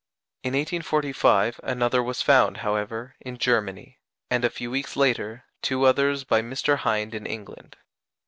[0.41, 3.99] In 1845 another was found, however, in Germany,
[4.31, 6.77] and a few weeks later two others by Mr.
[6.77, 7.77] Hind in England.